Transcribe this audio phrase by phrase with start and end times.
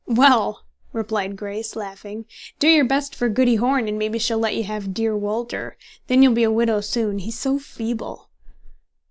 [0.07, 0.63] "Well,"
[0.93, 2.25] replied Grace, laughing,
[2.57, 5.77] "do your best for Goody Horn, and maybe she'll let you have 'dear Walter.'
[6.07, 8.31] Then you'll be a widow soon, he's so feeble."